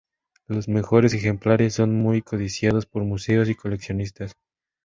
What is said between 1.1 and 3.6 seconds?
ejemplares son muy codiciados por museos y